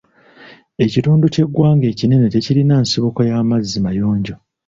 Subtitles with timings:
[0.85, 4.35] Ekitundu ky'eggwanga ekinene tekirina nsibuko y'amazzi mayonjo.